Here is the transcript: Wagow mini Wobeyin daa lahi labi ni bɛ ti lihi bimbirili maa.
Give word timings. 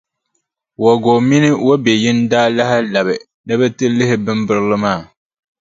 Wagow 0.83 1.17
mini 1.29 1.49
Wobeyin 1.67 2.19
daa 2.31 2.47
lahi 2.57 2.77
labi 2.93 3.15
ni 3.45 3.53
bɛ 3.59 3.67
ti 3.77 3.85
lihi 3.97 4.15
bimbirili 4.25 4.77
maa. 4.83 4.99